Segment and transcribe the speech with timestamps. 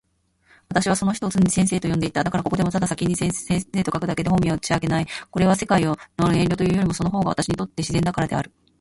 [0.69, 2.23] 私はその人を常に先生と呼んでいた。
[2.23, 3.27] だから、ここでもただ先生
[3.83, 5.05] と書くだけで、本名は打ち明けない。
[5.29, 8.51] これは、世界を憚る遠慮というよりも、その方が私にとって自然だからである。